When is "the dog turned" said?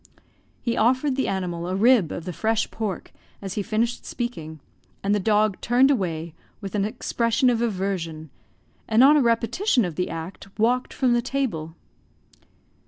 5.13-5.91